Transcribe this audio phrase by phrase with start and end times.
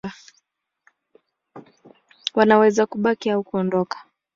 [2.35, 3.97] Wanaweza kubaki au kuondoka.